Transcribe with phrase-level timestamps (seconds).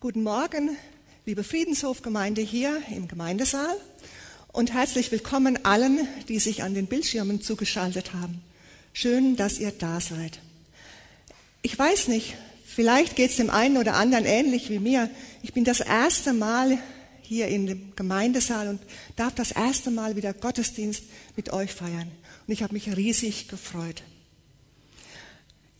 [0.00, 0.76] Guten Morgen,
[1.26, 3.76] liebe Friedenshofgemeinde hier im Gemeindesaal
[4.52, 8.40] und herzlich willkommen allen, die sich an den Bildschirmen zugeschaltet haben.
[8.92, 10.38] Schön, dass ihr da seid.
[11.62, 15.10] Ich weiß nicht, vielleicht geht es dem einen oder anderen ähnlich wie mir.
[15.42, 16.78] Ich bin das erste Mal
[17.20, 18.80] hier in dem Gemeindesaal und
[19.16, 21.02] darf das erste Mal wieder Gottesdienst
[21.34, 22.12] mit euch feiern.
[22.46, 24.04] Und ich habe mich riesig gefreut.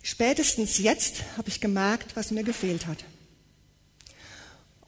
[0.02, 3.04] Spätestens jetzt habe ich gemerkt, was mir gefehlt hat.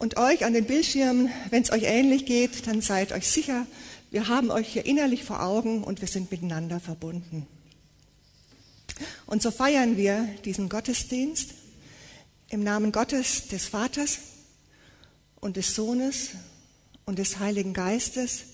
[0.01, 3.67] Und euch an den Bildschirmen, wenn es euch ähnlich geht, dann seid euch sicher,
[4.11, 7.47] wir haben euch hier innerlich vor Augen und wir sind miteinander verbunden.
[9.27, 11.51] Und so feiern wir diesen Gottesdienst
[12.49, 14.21] im Namen Gottes, des Vaters
[15.39, 16.31] und des Sohnes
[17.05, 18.45] und des Heiligen Geistes,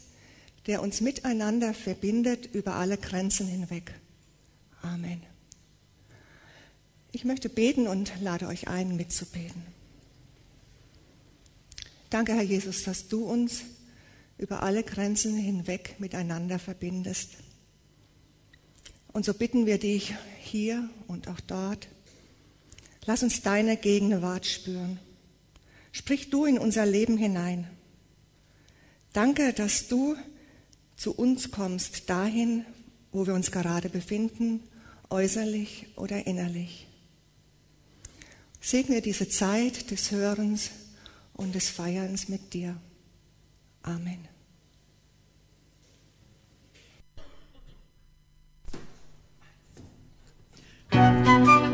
[0.67, 3.95] der uns miteinander verbindet über alle Grenzen hinweg.
[4.83, 5.23] Amen.
[7.13, 9.76] Ich möchte beten und lade euch ein, mitzubeten.
[12.11, 13.63] Danke, Herr Jesus, dass du uns
[14.39, 17.31] über alle Grenzen hinweg miteinander verbindest.
[19.13, 21.89] Und so bitten wir dich hier und auch dort,
[23.07, 25.01] lass uns deine Gegenwart spüren.
[25.91, 27.67] Sprich du in unser Leben hinein.
[29.13, 30.15] Danke, dass du
[30.97, 32.67] zu uns kommst, dahin,
[33.13, 34.63] wo wir uns gerade befinden,
[35.09, 36.87] äußerlich oder innerlich.
[38.61, 40.71] Segne diese Zeit des Hörens
[41.37, 42.77] und des Feierns mit dir.
[43.83, 44.29] Amen.
[50.91, 51.66] Aus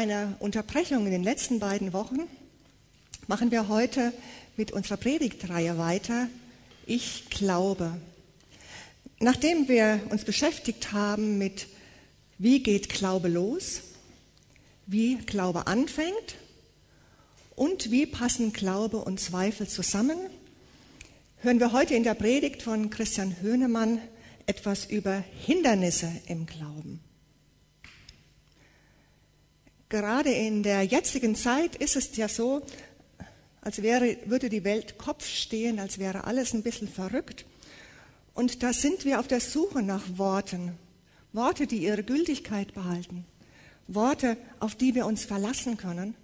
[0.00, 2.20] einer Unterbrechung in den letzten beiden Wochen
[3.26, 4.14] machen wir heute
[4.56, 6.26] mit unserer Predigtreihe weiter.
[6.86, 8.00] Ich glaube.
[9.18, 11.66] Nachdem wir uns beschäftigt haben mit,
[12.38, 13.82] wie geht Glaube los,
[14.86, 16.36] wie Glaube anfängt
[17.54, 20.16] und wie passen Glaube und Zweifel zusammen,
[21.42, 24.00] hören wir heute in der Predigt von Christian Höhnemann
[24.46, 27.00] etwas über Hindernisse im Glauben.
[29.90, 32.62] Gerade in der jetzigen Zeit ist es ja so,
[33.60, 37.44] als wäre, würde die Welt Kopf stehen, als wäre alles ein bisschen verrückt.
[38.32, 40.78] Und da sind wir auf der Suche nach Worten.
[41.32, 43.24] Worte, die ihre Gültigkeit behalten.
[43.88, 46.14] Worte, auf die wir uns verlassen können.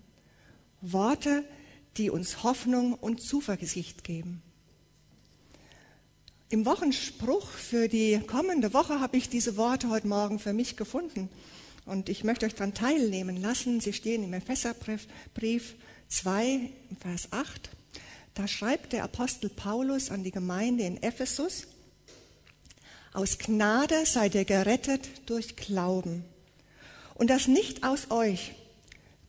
[0.80, 1.42] Worte,
[1.96, 4.42] die uns Hoffnung und Zuversicht geben.
[6.50, 11.28] Im Wochenspruch für die kommende Woche habe ich diese Worte heute Morgen für mich gefunden.
[11.87, 13.81] Und ich möchte euch daran teilnehmen lassen.
[13.81, 15.06] Sie stehen im Epheserbrief
[16.09, 17.71] 2, Vers 8.
[18.35, 21.69] Da schreibt der Apostel Paulus an die Gemeinde in Ephesus,
[23.15, 26.23] aus Gnade seid ihr gerettet durch Glauben.
[27.15, 28.53] Und das nicht aus euch.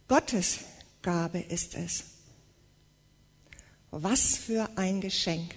[0.09, 0.59] Gottes
[1.01, 2.03] Gabe ist es.
[3.91, 5.55] Was für ein Geschenk.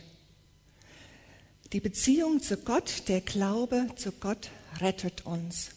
[1.73, 4.51] Die Beziehung zu Gott, der Glaube zu Gott
[4.81, 5.71] rettet uns.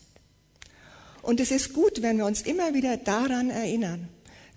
[1.23, 4.09] Und es ist gut, wenn wir uns immer wieder daran erinnern,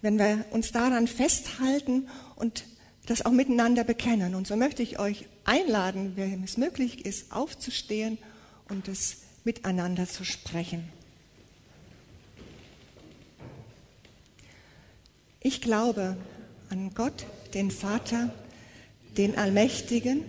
[0.03, 2.65] wenn wir uns daran festhalten und
[3.07, 4.35] das auch miteinander bekennen.
[4.35, 8.19] Und so möchte ich euch einladen, wenn es möglich ist, aufzustehen
[8.69, 10.89] und es miteinander zu sprechen.
[15.41, 16.17] Ich glaube
[16.69, 18.35] an Gott, den Vater,
[19.17, 20.25] den Allmächtigen,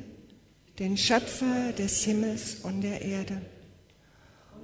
[0.77, 3.41] den Schöpfer des Himmels und der Erde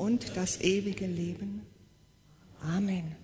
[0.00, 1.60] und das ewige Leben.
[2.62, 3.19] Amen.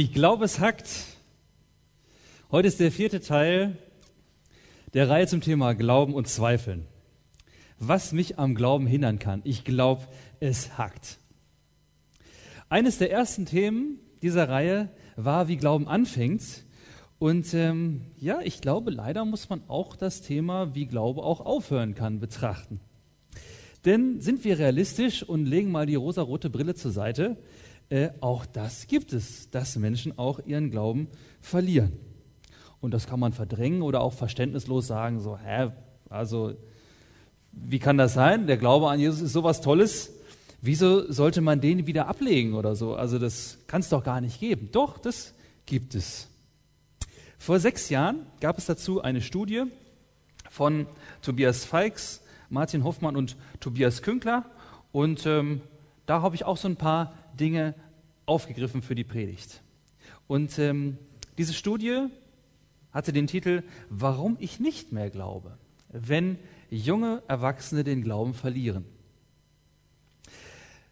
[0.00, 0.88] Ich glaube, es hackt.
[2.52, 3.76] Heute ist der vierte Teil
[4.94, 6.86] der Reihe zum Thema Glauben und Zweifeln.
[7.80, 9.40] Was mich am Glauben hindern kann.
[9.42, 10.06] Ich glaube,
[10.38, 11.18] es hackt.
[12.68, 16.44] Eines der ersten Themen dieser Reihe war, wie Glauben anfängt.
[17.18, 21.96] Und ähm, ja, ich glaube, leider muss man auch das Thema, wie Glaube auch aufhören
[21.96, 22.78] kann, betrachten.
[23.84, 27.36] Denn sind wir realistisch und legen mal die rosarote Brille zur Seite,
[27.90, 31.08] äh, auch das gibt es, dass Menschen auch ihren Glauben
[31.40, 31.92] verlieren.
[32.80, 35.70] Und das kann man verdrängen oder auch verständnislos sagen, so, hä,
[36.10, 36.54] also,
[37.52, 38.46] wie kann das sein?
[38.46, 40.12] Der Glaube an Jesus ist sowas Tolles.
[40.60, 42.94] Wieso sollte man den wieder ablegen oder so?
[42.94, 44.68] Also, das kann es doch gar nicht geben.
[44.70, 45.34] Doch, das
[45.66, 46.28] gibt es.
[47.38, 49.64] Vor sechs Jahren gab es dazu eine Studie
[50.50, 50.86] von
[51.22, 54.44] Tobias Feix, Martin Hoffmann und Tobias Künkler.
[54.92, 55.62] Und ähm,
[56.06, 57.74] da habe ich auch so ein paar Dinge
[58.26, 59.62] aufgegriffen für die Predigt.
[60.26, 60.98] Und ähm,
[61.38, 62.06] diese Studie
[62.92, 65.56] hatte den Titel Warum ich nicht mehr glaube,
[65.88, 66.38] wenn
[66.70, 68.84] junge Erwachsene den Glauben verlieren.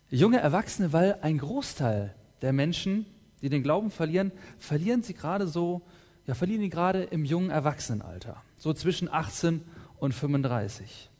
[0.08, 3.06] Junge Erwachsene, weil ein Großteil der Menschen,
[3.42, 5.82] die den Glauben verlieren, verlieren sie gerade so,
[6.26, 9.62] ja, verlieren die gerade im jungen Erwachsenenalter, so zwischen 18
[9.98, 11.10] und 35.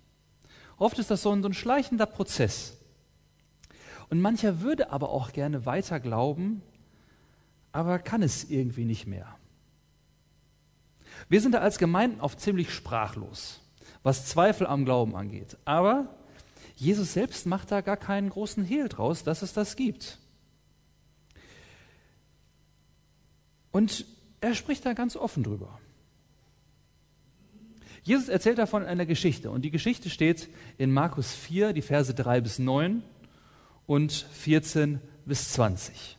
[0.78, 2.78] Oft ist das so ein, so ein schleichender Prozess.
[4.08, 6.62] Und mancher würde aber auch gerne weiter glauben,
[7.72, 9.36] aber kann es irgendwie nicht mehr.
[11.28, 13.60] Wir sind da als Gemeinden oft ziemlich sprachlos,
[14.02, 15.56] was Zweifel am Glauben angeht.
[15.64, 16.14] Aber
[16.76, 20.18] Jesus selbst macht da gar keinen großen Hehl draus, dass es das gibt.
[23.72, 24.06] Und
[24.40, 25.78] er spricht da ganz offen drüber.
[28.02, 30.48] Jesus erzählt davon in einer Geschichte und die Geschichte steht
[30.78, 33.02] in Markus 4, die Verse 3 bis 9
[33.86, 36.16] und 14 bis 20.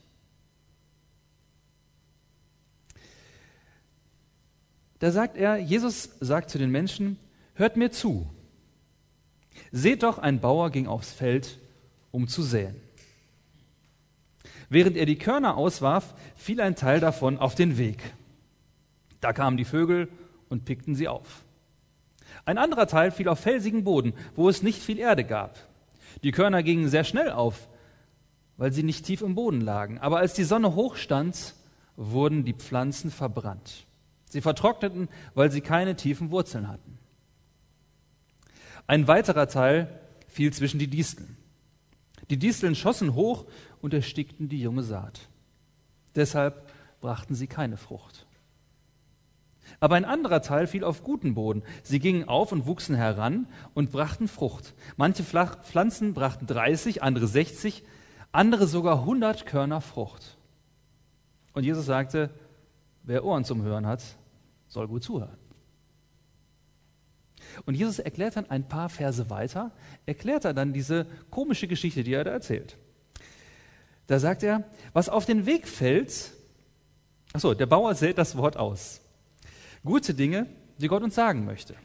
[4.99, 7.17] Da sagt er, Jesus sagt zu den Menschen,
[7.53, 8.27] hört mir zu.
[9.71, 11.59] Seht doch, ein Bauer ging aufs Feld,
[12.11, 12.75] um zu säen.
[14.69, 18.13] Während er die Körner auswarf, fiel ein Teil davon auf den Weg.
[19.21, 20.09] Da kamen die Vögel
[20.49, 21.43] und pickten sie auf.
[22.45, 25.57] Ein anderer Teil fiel auf felsigen Boden, wo es nicht viel Erde gab.
[26.23, 27.69] Die Körner gingen sehr schnell auf,
[28.57, 29.99] weil sie nicht tief im Boden lagen.
[29.99, 31.55] Aber als die Sonne hochstand,
[31.97, 33.87] wurden die Pflanzen verbrannt.
[34.29, 36.99] Sie vertrockneten, weil sie keine tiefen Wurzeln hatten.
[38.85, 41.37] Ein weiterer Teil fiel zwischen die Disteln.
[42.29, 43.45] Die Disteln schossen hoch
[43.81, 45.27] und erstickten die junge Saat.
[46.15, 46.69] Deshalb
[47.01, 48.26] brachten sie keine Frucht.
[49.79, 51.63] Aber ein anderer Teil fiel auf guten Boden.
[51.83, 54.73] Sie gingen auf und wuchsen heran und brachten Frucht.
[54.95, 57.83] Manche Pflanzen brachten 30, andere 60,
[58.31, 60.37] andere sogar 100 Körner Frucht.
[61.53, 62.31] Und Jesus sagte,
[63.03, 64.03] wer Ohren zum Hören hat,
[64.67, 65.37] soll gut zuhören.
[67.65, 69.71] Und Jesus erklärt dann ein paar Verse weiter,
[70.05, 72.77] erklärt er dann diese komische Geschichte, die er da erzählt.
[74.07, 76.31] Da sagt er, was auf den Weg fällt,
[77.33, 79.01] achso, der Bauer sät das Wort aus.
[79.83, 80.47] Gute Dinge,
[80.79, 81.75] die Gott uns sagen möchte.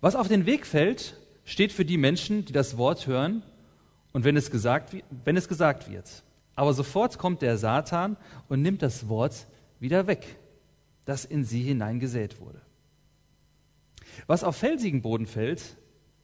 [0.00, 3.42] Was auf den Weg fällt, steht für die Menschen, die das Wort hören
[4.12, 6.22] und wenn es gesagt, wenn es gesagt wird.
[6.54, 8.16] Aber sofort kommt der Satan
[8.48, 9.46] und nimmt das Wort
[9.80, 10.38] wieder weg,
[11.04, 12.60] das in sie hineingesät wurde.
[14.26, 15.76] Was auf felsigen Boden fällt,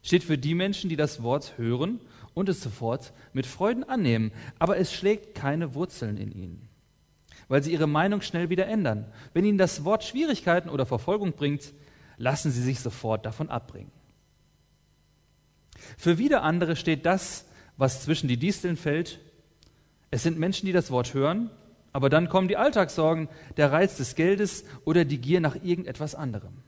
[0.02, 2.00] steht für die Menschen, die das Wort hören
[2.34, 6.67] und es sofort mit Freuden annehmen, aber es schlägt keine Wurzeln in ihnen
[7.48, 9.06] weil sie ihre Meinung schnell wieder ändern.
[9.32, 11.72] Wenn ihnen das Wort Schwierigkeiten oder Verfolgung bringt,
[12.16, 13.90] lassen sie sich sofort davon abbringen.
[15.96, 19.20] Für wieder andere steht das, was zwischen die Disteln fällt.
[20.10, 21.50] Es sind Menschen, die das Wort hören,
[21.92, 26.62] aber dann kommen die Alltagssorgen, der Reiz des Geldes oder die Gier nach irgendetwas anderem.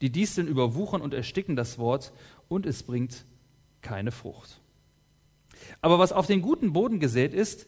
[0.00, 2.12] Die Disteln überwuchern und ersticken das Wort
[2.48, 3.24] und es bringt
[3.82, 4.60] keine Frucht.
[5.80, 7.66] Aber was auf den guten Boden gesät ist,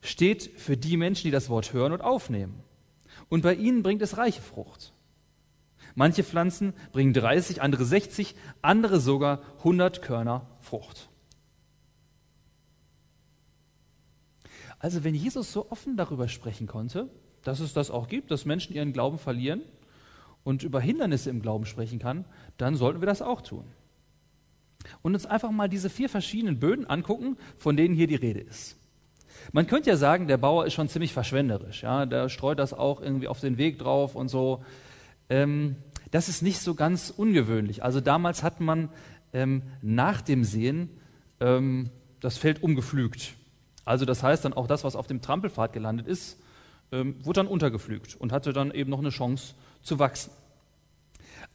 [0.00, 2.62] steht für die Menschen, die das Wort hören und aufnehmen.
[3.28, 4.92] Und bei ihnen bringt es reiche Frucht.
[5.94, 11.08] Manche Pflanzen bringen 30, andere 60, andere sogar 100 Körner Frucht.
[14.78, 17.10] Also wenn Jesus so offen darüber sprechen konnte,
[17.42, 19.62] dass es das auch gibt, dass Menschen ihren Glauben verlieren
[20.44, 22.24] und über Hindernisse im Glauben sprechen kann,
[22.58, 23.64] dann sollten wir das auch tun.
[25.02, 28.76] Und uns einfach mal diese vier verschiedenen Böden angucken, von denen hier die Rede ist.
[29.52, 31.82] Man könnte ja sagen, der Bauer ist schon ziemlich verschwenderisch.
[31.82, 32.06] Ja?
[32.06, 34.64] Der streut das auch irgendwie auf den Weg drauf und so.
[35.28, 35.76] Ähm,
[36.10, 37.82] das ist nicht so ganz ungewöhnlich.
[37.82, 38.88] Also damals hat man
[39.32, 40.90] ähm, nach dem Sehen
[41.40, 43.34] ähm, das Feld umgepflügt.
[43.84, 46.38] Also das heißt dann auch das, was auf dem Trampelpfad gelandet ist,
[46.92, 50.30] ähm, wurde dann untergepflügt und hatte dann eben noch eine Chance zu wachsen.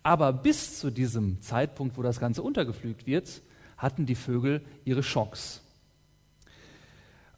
[0.03, 3.41] Aber bis zu diesem Zeitpunkt, wo das Ganze untergepflügt wird,
[3.77, 5.61] hatten die Vögel ihre Chance.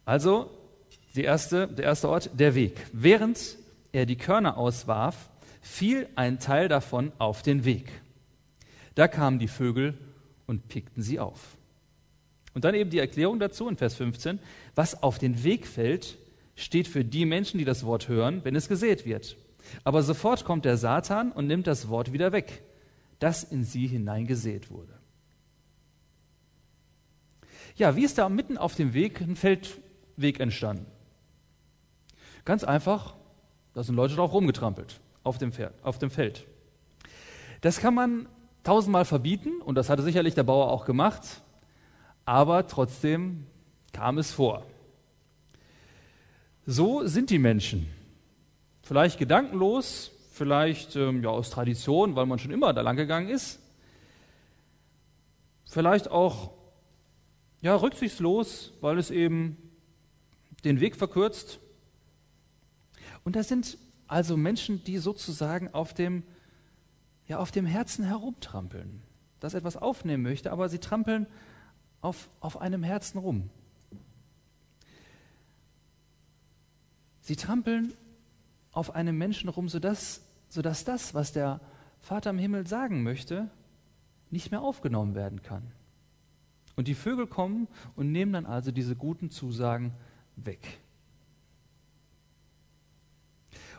[0.06, 0.50] Also
[1.14, 2.86] erste, der erste Ort, der Weg.
[2.92, 3.56] Während
[3.92, 5.28] er die Körner auswarf,
[5.60, 7.90] fiel ein Teil davon auf den Weg.
[8.94, 9.94] Da kamen die Vögel
[10.46, 11.56] und pickten sie auf.
[12.54, 14.38] Und dann eben die Erklärung dazu in Vers 15,
[14.74, 16.16] was auf den Weg fällt,
[16.54, 19.36] steht für die Menschen, die das Wort hören, wenn es gesät wird.
[19.84, 22.62] Aber sofort kommt der Satan und nimmt das Wort wieder weg,
[23.18, 24.92] das in sie hineingesät wurde.
[27.74, 29.36] Ja, wie ist da mitten auf dem Weg ein
[30.16, 30.86] Feldweg entstanden?
[32.44, 33.14] Ganz einfach,
[33.74, 36.46] da sind Leute drauf rumgetrampelt, auf dem, Pferd, auf dem Feld.
[37.60, 38.28] Das kann man
[38.62, 41.42] tausendmal verbieten und das hatte sicherlich der Bauer auch gemacht,
[42.24, 43.46] aber trotzdem
[43.92, 44.64] kam es vor.
[46.64, 47.88] So sind die Menschen.
[48.82, 53.60] Vielleicht gedankenlos, vielleicht ähm, ja, aus Tradition, weil man schon immer da lang gegangen ist.
[55.64, 56.52] Vielleicht auch
[57.60, 59.65] ja, rücksichtslos, weil es eben
[60.66, 61.60] den Weg verkürzt.
[63.24, 66.24] Und das sind also Menschen, die sozusagen auf dem,
[67.26, 69.02] ja, auf dem Herzen herumtrampeln,
[69.40, 71.26] das etwas aufnehmen möchte, aber sie trampeln
[72.00, 73.50] auf, auf einem Herzen rum.
[77.20, 77.94] Sie trampeln
[78.72, 81.60] auf einem Menschen rum, sodass, sodass das, was der
[82.00, 83.50] Vater im Himmel sagen möchte,
[84.30, 85.62] nicht mehr aufgenommen werden kann.
[86.74, 89.92] Und die Vögel kommen und nehmen dann also diese guten Zusagen
[90.36, 90.78] weg.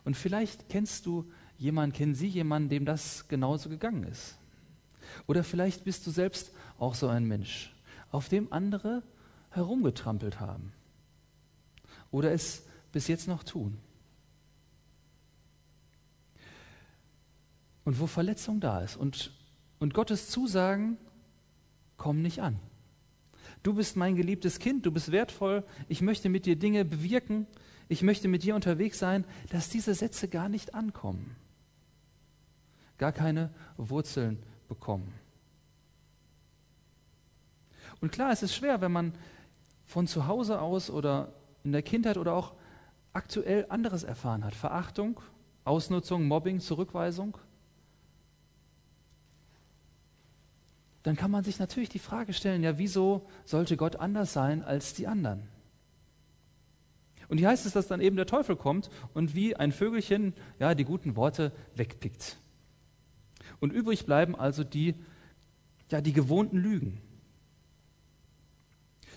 [0.04, 4.38] Und vielleicht kennst du jemanden, kennen Sie jemanden, dem das genauso gegangen ist.
[5.26, 7.74] Oder vielleicht bist du selbst auch so ein Mensch,
[8.12, 9.04] auf dem andere
[9.52, 10.74] herumgetrampelt haben.
[12.12, 13.80] Oder es bis jetzt noch tun.
[17.88, 18.98] und wo Verletzung da ist.
[18.98, 19.32] Und,
[19.80, 20.98] und Gottes Zusagen
[21.96, 22.60] kommen nicht an.
[23.68, 27.46] Du bist mein geliebtes Kind, du bist wertvoll, ich möchte mit dir Dinge bewirken,
[27.90, 31.36] ich möchte mit dir unterwegs sein, dass diese Sätze gar nicht ankommen,
[32.98, 35.14] gar keine Wurzeln bekommen.
[38.00, 39.12] Und klar, es ist schwer, wenn man
[39.86, 41.34] von zu Hause aus oder
[41.66, 42.54] in der Kindheit oder auch
[43.12, 44.56] aktuell anderes erfahren hat.
[44.56, 45.20] Verachtung,
[45.66, 47.38] Ausnutzung, Mobbing, Zurückweisung.
[51.08, 54.94] Dann kann man sich natürlich die Frage stellen, ja, wieso sollte Gott anders sein als
[54.94, 55.48] die anderen?
[57.30, 60.76] Und hier heißt es, dass dann eben der Teufel kommt und wie ein Vögelchen ja,
[60.76, 62.38] die guten Worte wegpickt.
[63.62, 64.96] Und übrig bleiben also die,
[65.90, 67.00] ja, die gewohnten Lügen.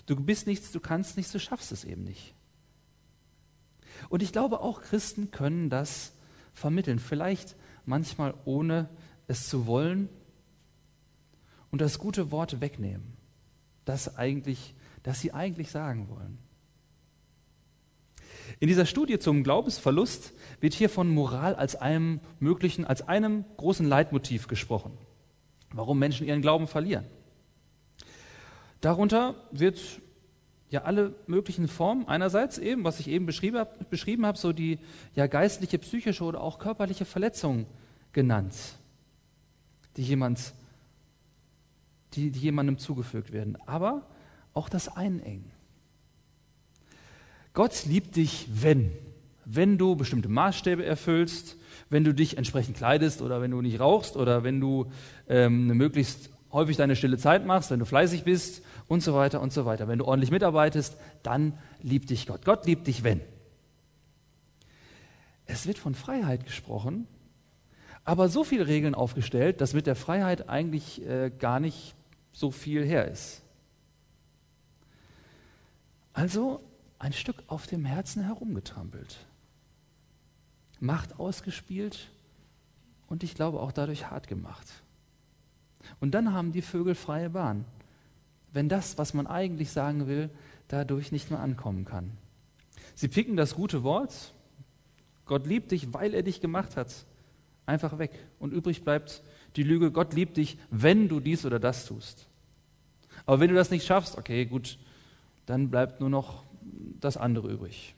[0.05, 2.33] Du bist nichts, du kannst nichts, du schaffst es eben nicht.
[4.07, 6.13] Und ich glaube, auch Christen können das
[6.53, 6.99] vermitteln.
[6.99, 8.87] Vielleicht manchmal ohne
[9.27, 10.07] es zu wollen
[11.71, 13.13] und das gute Wort wegnehmen,
[13.85, 16.37] das, eigentlich, das sie eigentlich sagen wollen.
[18.59, 23.87] In dieser Studie zum Glaubensverlust wird hier von Moral als einem möglichen, als einem großen
[23.87, 24.97] Leitmotiv gesprochen,
[25.71, 27.05] warum Menschen ihren Glauben verlieren.
[28.81, 30.01] Darunter wird
[30.69, 34.79] ja alle möglichen Formen, einerseits eben, was ich eben beschrieben habe, beschrieben habe so die
[35.15, 37.67] ja geistliche, psychische oder auch körperliche Verletzung
[38.13, 38.55] genannt,
[39.97, 40.53] die jemand
[42.13, 44.07] die, die jemandem zugefügt werden, aber
[44.53, 45.51] auch das Einengen.
[47.53, 48.91] Gott liebt dich, wenn.
[49.45, 51.57] Wenn du bestimmte Maßstäbe erfüllst,
[51.89, 54.91] wenn du dich entsprechend kleidest oder wenn du nicht rauchst oder wenn du
[55.27, 59.51] ähm, möglichst häufig deine stille Zeit machst, wenn du fleißig bist und so weiter und
[59.51, 59.87] so weiter.
[59.87, 62.45] Wenn du ordentlich mitarbeitest, dann liebt dich Gott.
[62.45, 63.21] Gott liebt dich, wenn.
[65.45, 67.07] Es wird von Freiheit gesprochen,
[68.03, 71.95] aber so viele Regeln aufgestellt, dass mit der Freiheit eigentlich äh, gar nicht
[72.31, 73.41] so viel her ist.
[76.13, 76.63] Also
[76.99, 79.25] ein Stück auf dem Herzen herumgetrampelt,
[80.79, 82.09] Macht ausgespielt
[83.07, 84.67] und ich glaube auch dadurch hart gemacht.
[85.99, 87.65] Und dann haben die Vögel freie Bahn,
[88.51, 90.29] wenn das, was man eigentlich sagen will,
[90.67, 92.11] dadurch nicht mehr ankommen kann.
[92.95, 94.33] Sie picken das gute Wort,
[95.25, 97.05] Gott liebt dich, weil er dich gemacht hat,
[97.65, 98.11] einfach weg.
[98.39, 99.21] Und übrig bleibt
[99.55, 102.27] die Lüge, Gott liebt dich, wenn du dies oder das tust.
[103.25, 104.77] Aber wenn du das nicht schaffst, okay, gut,
[105.45, 106.43] dann bleibt nur noch
[106.99, 107.95] das andere übrig.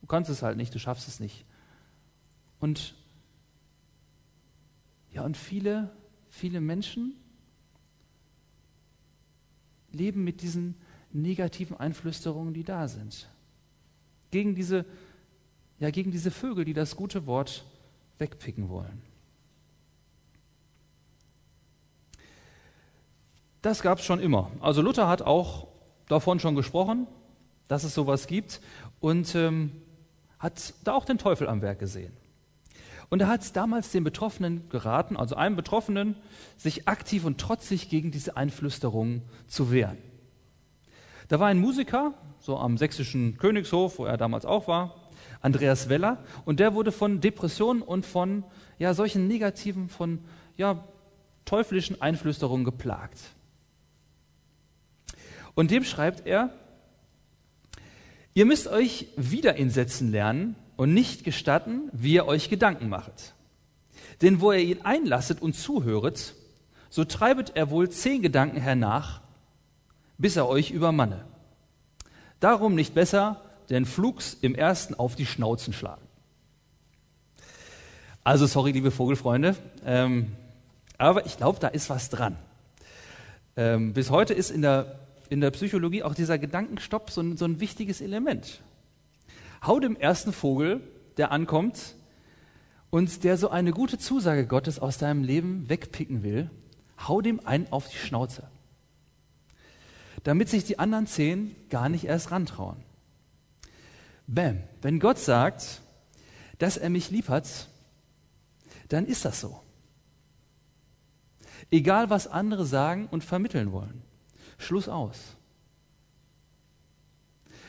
[0.00, 1.44] Du kannst es halt nicht, du schaffst es nicht.
[2.60, 2.94] Und
[5.12, 5.90] ja, und viele,
[6.28, 7.14] viele Menschen
[9.92, 10.74] leben mit diesen
[11.12, 13.28] negativen Einflüsterungen, die da sind.
[14.34, 14.84] gegen diese,
[15.78, 17.64] ja, gegen diese Vögel, die das gute Wort
[18.18, 19.00] wegpicken wollen.
[23.64, 24.50] Das gab es schon immer.
[24.60, 25.68] Also Luther hat auch
[26.08, 27.06] davon schon gesprochen,
[27.66, 28.60] dass es sowas gibt
[29.00, 29.72] und ähm,
[30.38, 32.12] hat da auch den Teufel am Werk gesehen.
[33.08, 36.14] Und er hat damals den Betroffenen geraten, also einem Betroffenen,
[36.58, 39.96] sich aktiv und trotzig gegen diese Einflüsterungen zu wehren.
[41.28, 44.94] Da war ein Musiker, so am sächsischen Königshof, wo er damals auch war,
[45.40, 48.44] Andreas Weller, und der wurde von Depressionen und von
[48.78, 50.18] ja, solchen negativen, von
[50.58, 50.84] ja,
[51.46, 53.18] teuflischen Einflüsterungen geplagt.
[55.54, 56.50] Und dem schreibt er,
[58.34, 63.34] ihr müsst euch wieder in Sätzen lernen und nicht gestatten, wie ihr euch Gedanken machet.
[64.22, 66.34] Denn wo ihr ihn einlasset und zuhöret,
[66.90, 69.20] so treibet er wohl zehn Gedanken hernach,
[70.18, 71.24] bis er euch übermanne.
[72.40, 73.40] Darum nicht besser,
[73.70, 76.02] den Flugs im ersten auf die Schnauzen schlagen.
[78.22, 80.32] Also sorry, liebe Vogelfreunde, ähm,
[80.98, 82.36] aber ich glaube, da ist was dran.
[83.56, 84.98] Ähm, bis heute ist in der
[85.30, 88.62] in der Psychologie auch dieser Gedankenstopp so ein, so ein wichtiges Element.
[89.66, 90.80] Hau dem ersten Vogel,
[91.16, 91.94] der ankommt
[92.90, 96.50] und der so eine gute Zusage Gottes aus deinem Leben wegpicken will,
[97.08, 98.48] hau dem einen auf die Schnauze.
[100.22, 102.76] Damit sich die anderen zehn gar nicht erst rantrauen.
[104.26, 105.82] Bäm, wenn Gott sagt,
[106.58, 107.68] dass er mich lieb hat,
[108.90, 109.60] dann ist das so.
[111.70, 114.03] Egal, was andere sagen und vermitteln wollen.
[114.64, 115.36] Schluss aus.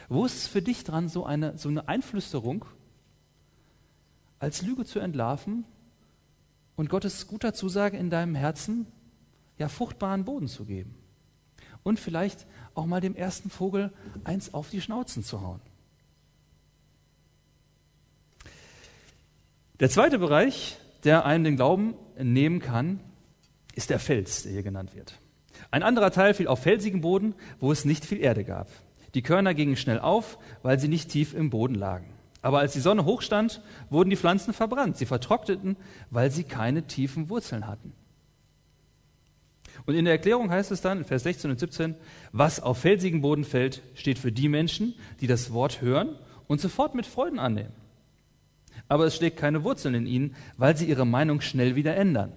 [0.07, 2.65] Wo ist es für dich dran, so eine, so eine Einflüsterung
[4.39, 5.65] als Lüge zu entlarven
[6.75, 8.87] und Gottes guter Zusage in deinem Herzen
[9.57, 10.95] ja fruchtbaren Boden zu geben?
[11.83, 15.61] Und vielleicht auch mal dem ersten Vogel eins auf die Schnauzen zu hauen.
[19.79, 22.99] Der zweite Bereich, der einem den Glauben nehmen kann,
[23.73, 25.19] ist der Fels, der hier genannt wird.
[25.75, 28.69] Ein anderer Teil fiel auf felsigen Boden, wo es nicht viel Erde gab.
[29.13, 32.13] Die Körner gingen schnell auf, weil sie nicht tief im Boden lagen.
[32.41, 33.59] Aber als die Sonne hochstand,
[33.89, 34.95] wurden die Pflanzen verbrannt.
[34.95, 35.75] Sie vertrockneten,
[36.11, 37.91] weil sie keine tiefen Wurzeln hatten.
[39.85, 41.95] Und in der Erklärung heißt es dann in Vers 16 und 17,
[42.31, 46.15] was auf felsigen Boden fällt, steht für die Menschen, die das Wort hören
[46.47, 47.73] und sofort mit Freuden annehmen.
[48.87, 52.31] Aber es schlägt keine Wurzeln in ihnen, weil sie ihre Meinung schnell wieder ändern.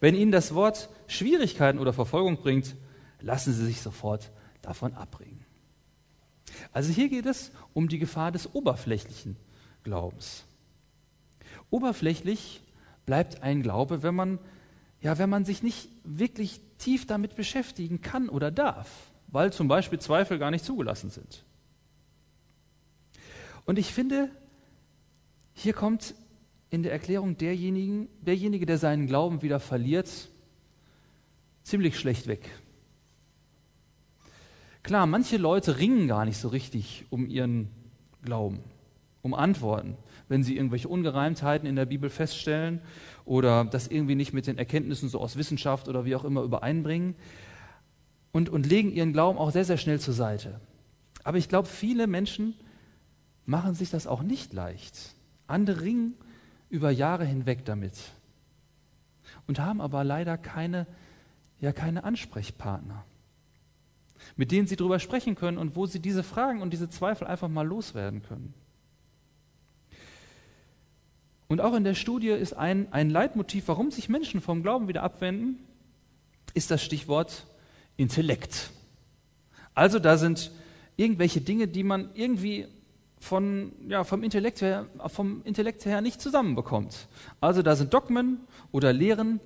[0.00, 2.76] Wenn Ihnen das Wort Schwierigkeiten oder Verfolgung bringt,
[3.20, 4.30] lassen Sie sich sofort
[4.62, 5.44] davon abbringen.
[6.72, 9.36] Also hier geht es um die Gefahr des oberflächlichen
[9.82, 10.44] Glaubens.
[11.70, 12.62] Oberflächlich
[13.06, 14.38] bleibt ein Glaube, wenn man,
[15.00, 18.88] ja, wenn man sich nicht wirklich tief damit beschäftigen kann oder darf,
[19.28, 21.44] weil zum Beispiel Zweifel gar nicht zugelassen sind.
[23.64, 24.30] Und ich finde,
[25.52, 26.14] hier kommt
[26.70, 30.28] in der Erklärung derjenigen, derjenige, der seinen Glauben wieder verliert,
[31.62, 32.50] ziemlich schlecht weg.
[34.82, 37.68] Klar, manche Leute ringen gar nicht so richtig um ihren
[38.22, 38.60] Glauben,
[39.22, 39.96] um Antworten,
[40.28, 42.80] wenn sie irgendwelche Ungereimtheiten in der Bibel feststellen
[43.24, 47.16] oder das irgendwie nicht mit den Erkenntnissen so aus Wissenschaft oder wie auch immer übereinbringen
[48.32, 50.60] und, und legen ihren Glauben auch sehr, sehr schnell zur Seite.
[51.24, 52.54] Aber ich glaube, viele Menschen
[53.44, 55.14] machen sich das auch nicht leicht.
[55.46, 56.14] Andere ringen
[56.70, 57.94] über Jahre hinweg damit
[59.46, 60.86] und haben aber leider keine,
[61.60, 63.04] ja, keine Ansprechpartner,
[64.36, 67.48] mit denen sie darüber sprechen können und wo sie diese Fragen und diese Zweifel einfach
[67.48, 68.54] mal loswerden können.
[71.48, 75.02] Und auch in der Studie ist ein, ein Leitmotiv, warum sich Menschen vom Glauben wieder
[75.02, 75.58] abwenden,
[76.52, 77.46] ist das Stichwort
[77.96, 78.70] Intellekt.
[79.74, 80.52] Also da sind
[80.96, 82.66] irgendwelche Dinge, die man irgendwie
[83.20, 87.08] von, ja, vom, Intellekt her, vom Intellekt her nicht zusammenbekommt.
[87.40, 88.40] Also da sind Dogmen
[88.72, 89.40] oder Lehren,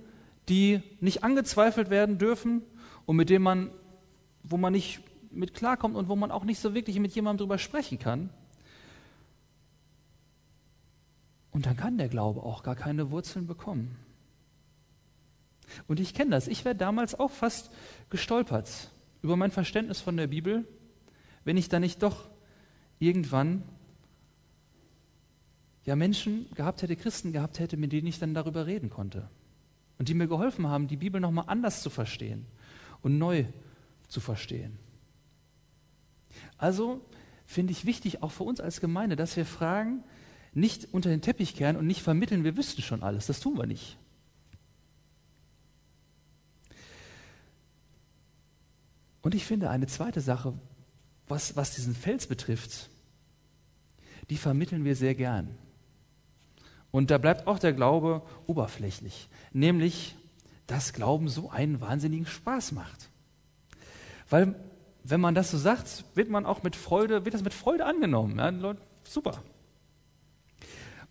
[0.48, 2.62] die nicht angezweifelt werden dürfen
[3.06, 3.70] und mit denen man,
[4.42, 7.58] wo man nicht mit klarkommt und wo man auch nicht so wirklich mit jemandem drüber
[7.58, 8.30] sprechen kann.
[11.50, 13.96] Und dann kann der Glaube auch gar keine Wurzeln bekommen.
[15.87, 16.48] Und ich kenne das.
[16.48, 17.70] Ich wäre damals auch fast
[18.11, 18.90] gestolpert
[19.22, 20.66] über mein Verständnis von der Bibel,
[21.44, 22.31] wenn ich da nicht doch
[23.02, 23.64] irgendwann
[25.84, 29.28] ja Menschen gehabt hätte, Christen gehabt hätte, mit denen ich dann darüber reden konnte.
[29.98, 32.46] Und die mir geholfen haben, die Bibel nochmal anders zu verstehen
[33.02, 33.44] und neu
[34.08, 34.78] zu verstehen.
[36.56, 37.04] Also
[37.44, 40.04] finde ich wichtig, auch für uns als Gemeinde, dass wir Fragen
[40.54, 43.26] nicht unter den Teppich kehren und nicht vermitteln, wir wüssten schon alles.
[43.26, 43.98] Das tun wir nicht.
[49.22, 50.54] Und ich finde eine zweite Sache,
[51.28, 52.90] was, was diesen Fels betrifft,
[54.32, 55.58] die vermitteln wir sehr gern.
[56.90, 60.16] Und da bleibt auch der Glaube oberflächlich, nämlich,
[60.66, 63.10] dass Glauben so einen wahnsinnigen Spaß macht.
[64.30, 64.54] Weil,
[65.04, 68.38] wenn man das so sagt, wird man auch mit Freude, wird das mit Freude angenommen.
[68.38, 69.42] Ja, Leute, super.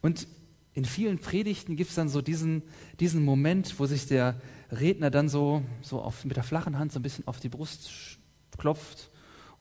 [0.02, 0.28] Und
[0.74, 2.64] in vielen Predigten gibt es dann so diesen,
[3.00, 6.98] diesen Moment, wo sich der Redner dann so, so auf, mit der flachen Hand so
[6.98, 8.18] ein bisschen auf die Brust
[8.58, 9.11] klopft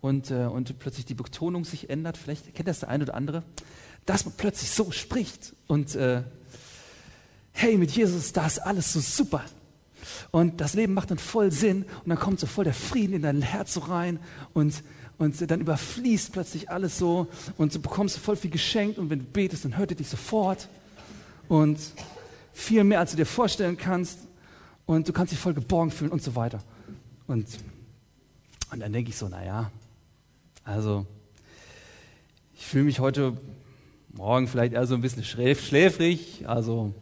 [0.00, 2.16] und, äh, und plötzlich die Betonung sich ändert.
[2.16, 3.42] Vielleicht kennt das der eine oder andere,
[4.06, 5.54] dass man plötzlich so spricht.
[5.66, 6.22] Und äh,
[7.52, 9.44] hey, mit Jesus, da ist alles so super.
[10.30, 11.84] Und das Leben macht dann voll Sinn.
[12.04, 14.18] Und dann kommt so voll der Frieden in dein Herz so rein.
[14.54, 14.82] Und,
[15.18, 17.26] und dann überfließt plötzlich alles so.
[17.58, 18.98] Und du bekommst voll viel geschenkt.
[18.98, 20.68] Und wenn du betest, dann hört er dich sofort.
[21.48, 21.78] Und
[22.52, 24.20] viel mehr, als du dir vorstellen kannst.
[24.86, 26.62] Und du kannst dich voll geborgen fühlen und so weiter.
[27.26, 27.46] Und,
[28.72, 29.70] und dann denke ich so, naja,
[30.64, 31.06] also
[32.54, 33.36] ich fühle mich heute
[34.12, 36.94] Morgen vielleicht eher so ein bisschen schläfrig, also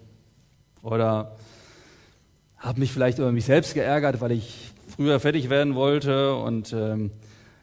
[0.82, 1.36] oder
[2.58, 7.10] habe mich vielleicht über mich selbst geärgert, weil ich früher fertig werden wollte und ähm,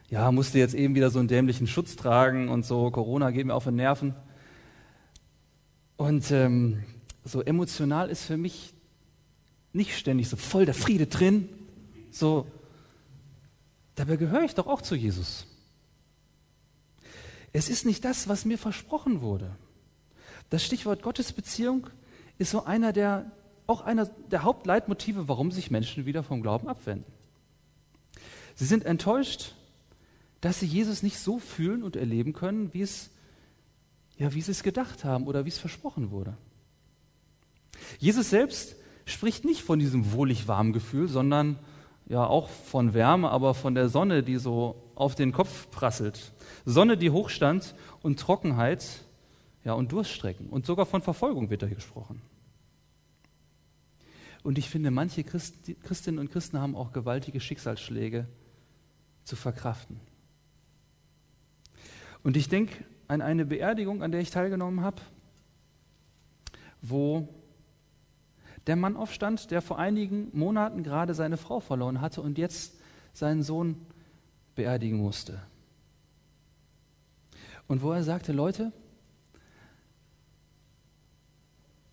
[0.08, 2.90] ja, musste jetzt eben wieder so einen dämlichen Schutz tragen und so.
[2.90, 4.14] Corona geht mir auf den Nerven.
[5.96, 6.84] Und ähm,
[7.24, 8.74] so emotional ist für mich
[9.72, 11.48] nicht ständig so voll der Friede drin.
[12.10, 12.46] So,
[13.94, 15.46] dabei gehöre ich doch auch zu Jesus.
[17.56, 19.50] Es ist nicht das, was mir versprochen wurde.
[20.50, 21.86] Das Stichwort Gottesbeziehung
[22.36, 23.32] ist so einer der,
[23.66, 27.10] auch einer der Hauptleitmotive, warum sich Menschen wieder vom Glauben abwenden.
[28.56, 29.54] Sie sind enttäuscht,
[30.42, 33.08] dass sie Jesus nicht so fühlen und erleben können, wie es,
[34.18, 36.36] ja, wie sie es gedacht haben oder wie es versprochen wurde.
[37.98, 41.58] Jesus selbst spricht nicht von diesem wohlig warmen Gefühl, sondern
[42.08, 46.32] ja auch von Wärme, aber von der Sonne, die so auf den Kopf prasselt.
[46.64, 48.84] Sonne, die hochstand und Trockenheit
[49.64, 50.48] ja, und Durststrecken.
[50.48, 52.22] Und sogar von Verfolgung wird da gesprochen.
[54.44, 58.28] Und ich finde, manche Christi, Christinnen und Christen haben auch gewaltige Schicksalsschläge
[59.24, 60.00] zu verkraften.
[62.22, 65.02] Und ich denke an eine Beerdigung, an der ich teilgenommen habe,
[66.80, 67.28] wo
[68.66, 72.74] der Mann aufstand, der vor einigen Monaten gerade seine Frau verloren hatte und jetzt
[73.12, 73.86] seinen Sohn
[74.54, 75.40] beerdigen musste.
[77.68, 78.72] Und wo er sagte, Leute,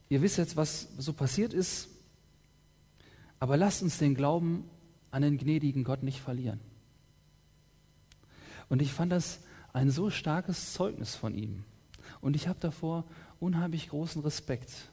[0.09, 1.89] ihr wisst jetzt, was so passiert ist,
[3.39, 4.69] aber lasst uns den Glauben
[5.11, 6.59] an den gnädigen Gott nicht verlieren.
[8.69, 9.41] Und ich fand das
[9.73, 11.63] ein so starkes Zeugnis von ihm.
[12.21, 13.05] Und ich habe davor
[13.39, 14.89] unheimlich großen Respekt.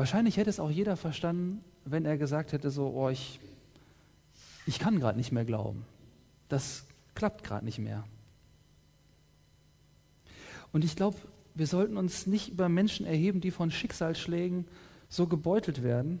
[0.00, 3.38] Wahrscheinlich hätte es auch jeder verstanden, wenn er gesagt hätte, so, oh, ich,
[4.64, 5.84] ich kann gerade nicht mehr glauben.
[6.48, 8.04] Das klappt gerade nicht mehr.
[10.72, 11.18] Und ich glaube,
[11.54, 14.64] wir sollten uns nicht über Menschen erheben, die von Schicksalsschlägen
[15.10, 16.18] so gebeutelt werden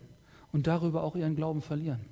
[0.52, 2.04] und darüber auch ihren Glauben verlieren.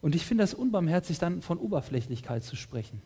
[0.00, 3.02] Und ich finde das unbarmherzig, dann von Oberflächlichkeit zu sprechen.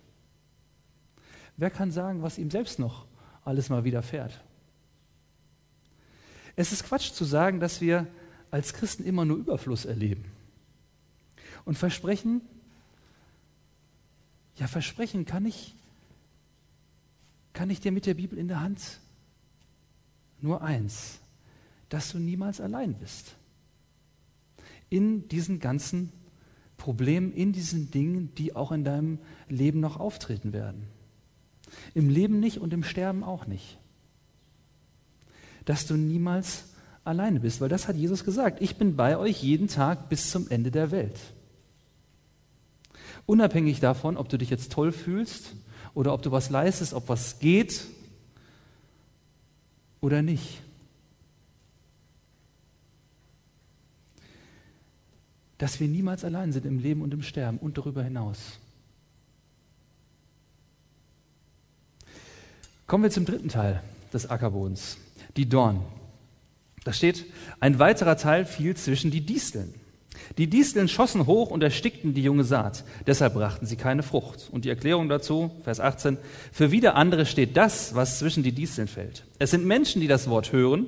[1.57, 3.07] Wer kann sagen, was ihm selbst noch
[3.45, 4.41] alles mal widerfährt?
[6.57, 8.07] Es ist Quatsch zu sagen, dass wir
[8.51, 10.25] als Christen immer nur Überfluss erleben.
[11.65, 12.41] Und Versprechen,
[14.57, 15.75] ja, Versprechen kann ich,
[17.53, 19.01] kann ich dir mit der Bibel in der Hand
[20.41, 21.19] nur eins,
[21.89, 23.35] dass du niemals allein bist.
[24.91, 26.13] In diesen ganzen
[26.77, 30.87] Problemen, in diesen Dingen, die auch in deinem Leben noch auftreten werden.
[31.95, 33.79] Im Leben nicht und im Sterben auch nicht
[35.65, 36.65] dass du niemals
[37.05, 38.61] alleine bist, weil das hat Jesus gesagt.
[38.61, 41.19] Ich bin bei euch jeden Tag bis zum Ende der Welt.
[43.27, 45.55] Unabhängig davon, ob du dich jetzt toll fühlst
[45.95, 47.87] oder ob du was leistest, ob was geht
[50.01, 50.61] oder nicht.
[55.57, 58.59] Dass wir niemals allein sind im Leben und im Sterben und darüber hinaus.
[62.87, 64.99] Kommen wir zum dritten Teil des Ackerbodens
[65.37, 65.81] die Dorn.
[66.85, 67.25] Da steht,
[67.61, 69.75] ein weiterer Teil fiel zwischen die Disteln.
[70.39, 72.85] Die Disteln schossen hoch und erstickten die junge Saat.
[73.07, 74.49] Deshalb brachten sie keine Frucht.
[74.51, 76.19] Und die Erklärung dazu, Vers 18,
[76.53, 79.25] für wieder andere steht das, was zwischen die Disteln fällt.
[79.39, 80.87] Es sind Menschen, die das Wort hören,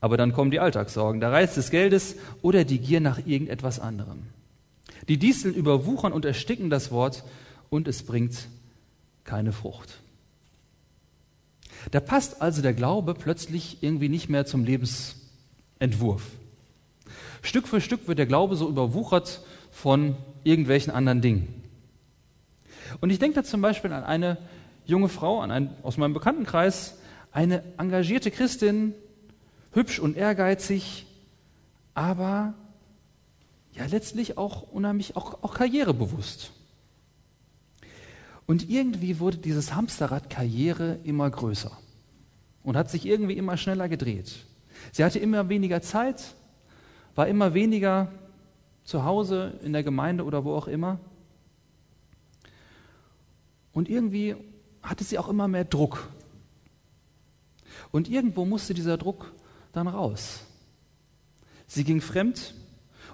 [0.00, 4.22] aber dann kommen die Alltagssorgen, der Reiz des Geldes oder die Gier nach irgendetwas anderem.
[5.08, 7.24] Die Disteln überwuchern und ersticken das Wort
[7.68, 8.48] und es bringt
[9.24, 10.00] keine Frucht.
[11.90, 16.22] Da passt also der Glaube plötzlich irgendwie nicht mehr zum Lebensentwurf.
[17.42, 19.40] Stück für Stück wird der Glaube so überwuchert
[19.70, 21.62] von irgendwelchen anderen Dingen.
[23.00, 24.38] Und ich denke da zum Beispiel an eine
[24.84, 26.98] junge Frau an ein, aus meinem Bekanntenkreis,
[27.32, 28.94] eine engagierte Christin,
[29.72, 31.06] hübsch und ehrgeizig,
[31.94, 32.54] aber
[33.72, 36.52] ja letztlich auch unheimlich auch, auch karrierebewusst.
[38.50, 41.70] Und irgendwie wurde dieses Hamsterrad Karriere immer größer
[42.64, 44.44] und hat sich irgendwie immer schneller gedreht.
[44.90, 46.34] Sie hatte immer weniger Zeit,
[47.14, 48.10] war immer weniger
[48.82, 50.98] zu Hause, in der Gemeinde oder wo auch immer.
[53.70, 54.34] Und irgendwie
[54.82, 56.08] hatte sie auch immer mehr Druck.
[57.92, 59.32] Und irgendwo musste dieser Druck
[59.70, 60.40] dann raus.
[61.68, 62.56] Sie ging fremd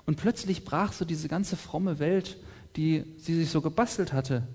[0.06, 2.38] und plötzlich brach so diese ganze fromme Welt,
[2.76, 4.48] die sie sich so gebastelt hatte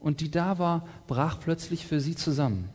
[0.00, 2.70] und die da war, brach plötzlich für sie zusammen.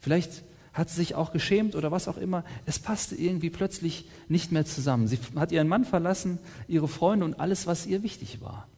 [0.00, 2.44] Vielleicht hat sie sich auch geschämt oder was auch immer.
[2.66, 5.08] Es passte irgendwie plötzlich nicht mehr zusammen.
[5.08, 8.68] Sie hat ihren Mann verlassen, ihre Freunde und alles, was ihr wichtig war.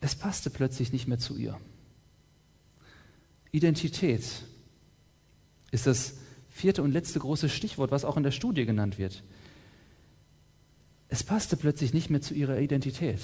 [0.00, 1.58] Es passte plötzlich nicht mehr zu ihr.
[3.50, 4.24] Identität
[5.70, 6.14] ist das
[6.50, 9.22] vierte und letzte große Stichwort, was auch in der Studie genannt wird.
[11.08, 13.20] Es passte plötzlich nicht mehr zu ihrer Identität.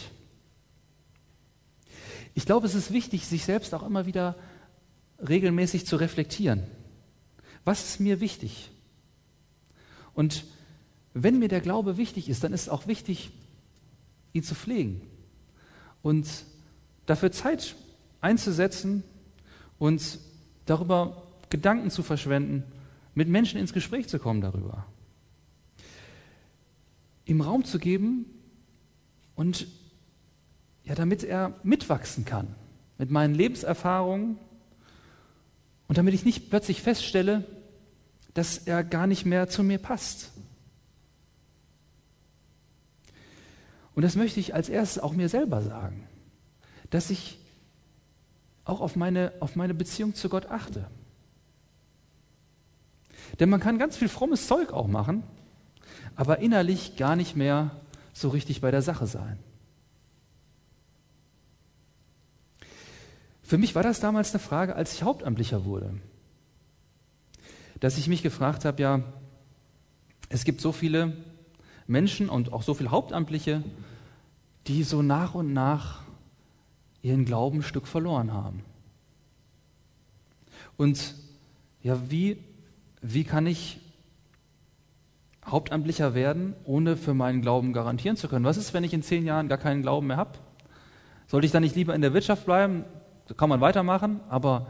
[2.38, 4.36] Ich glaube, es ist wichtig, sich selbst auch immer wieder
[5.28, 6.62] regelmäßig zu reflektieren.
[7.64, 8.70] Was ist mir wichtig?
[10.14, 10.44] Und
[11.14, 13.32] wenn mir der Glaube wichtig ist, dann ist es auch wichtig,
[14.34, 15.00] ihn zu pflegen
[16.02, 16.28] und
[17.06, 17.74] dafür Zeit
[18.20, 19.02] einzusetzen
[19.80, 20.20] und
[20.64, 22.62] darüber Gedanken zu verschwenden,
[23.16, 24.86] mit Menschen ins Gespräch zu kommen darüber.
[27.24, 28.26] Ihm Raum zu geben
[29.34, 29.66] und
[30.88, 32.54] ja, damit er mitwachsen kann
[32.96, 34.38] mit meinen Lebenserfahrungen
[35.86, 37.44] und damit ich nicht plötzlich feststelle,
[38.34, 40.32] dass er gar nicht mehr zu mir passt.
[43.94, 46.06] Und das möchte ich als erstes auch mir selber sagen,
[46.90, 47.38] dass ich
[48.64, 50.90] auch auf meine, auf meine Beziehung zu Gott achte.
[53.40, 55.22] Denn man kann ganz viel frommes Zeug auch machen,
[56.16, 57.72] aber innerlich gar nicht mehr
[58.12, 59.38] so richtig bei der Sache sein.
[63.48, 65.94] Für mich war das damals eine Frage, als ich Hauptamtlicher wurde,
[67.80, 69.00] dass ich mich gefragt habe, ja,
[70.28, 71.16] es gibt so viele
[71.86, 73.64] Menschen und auch so viele Hauptamtliche,
[74.66, 76.02] die so nach und nach
[77.00, 78.64] ihren Glauben ein Stück verloren haben.
[80.76, 81.14] Und
[81.82, 82.44] ja, wie,
[83.00, 83.80] wie kann ich
[85.46, 88.44] Hauptamtlicher werden, ohne für meinen Glauben garantieren zu können?
[88.44, 90.38] Was ist, wenn ich in zehn Jahren gar keinen Glauben mehr habe?
[91.28, 92.84] Sollte ich dann nicht lieber in der Wirtschaft bleiben?
[93.28, 94.66] So kann man weitermachen, aber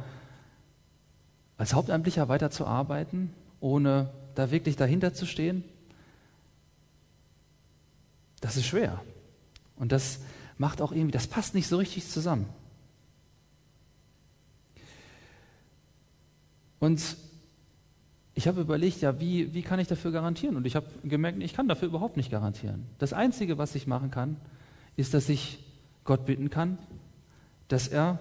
[1.56, 5.62] als Hauptamtlicher weiterzuarbeiten, ohne da wirklich dahinter zu stehen,
[8.40, 9.00] das ist schwer.
[9.76, 10.20] Und das
[10.56, 12.46] macht auch irgendwie, das passt nicht so richtig zusammen.
[16.80, 17.16] Und
[18.34, 20.56] ich habe überlegt, ja, wie, wie kann ich dafür garantieren?
[20.56, 22.86] Und ich habe gemerkt, ich kann dafür überhaupt nicht garantieren.
[22.98, 24.36] Das Einzige, was ich machen kann,
[24.96, 25.64] ist, dass ich
[26.04, 26.78] Gott bitten kann,
[27.66, 28.20] dass er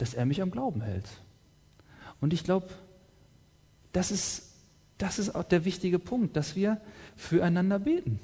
[0.00, 1.06] dass er mich am Glauben hält.
[2.20, 2.68] Und ich glaube,
[3.92, 4.54] das ist,
[4.96, 6.80] das ist auch der wichtige Punkt, dass wir
[7.16, 8.18] füreinander beten,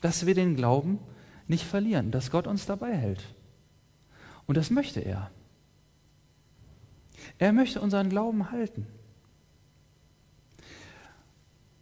[0.00, 1.00] dass wir den Glauben
[1.48, 3.24] nicht verlieren, dass Gott uns dabei hält.
[4.46, 5.30] Und das möchte er.
[7.38, 8.86] Er möchte unseren Glauben halten.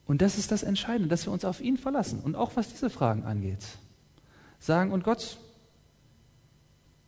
[0.07, 2.21] Und das ist das Entscheidende, dass wir uns auf ihn verlassen.
[2.21, 3.65] Und auch was diese Fragen angeht.
[4.59, 5.39] Sagen, und Gott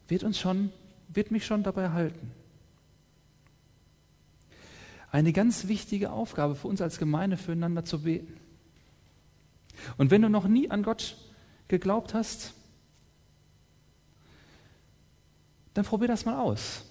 [0.09, 0.71] wird uns schon
[1.09, 2.33] wird mich schon dabei halten.
[5.11, 8.37] Eine ganz wichtige Aufgabe für uns als Gemeinde, füreinander zu beten.
[9.97, 11.17] Und wenn du noch nie an Gott
[11.69, 12.55] geglaubt hast,
[15.75, 16.85] dann probier das mal aus.